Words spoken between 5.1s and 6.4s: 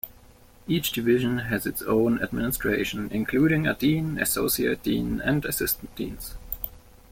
and assistant deans.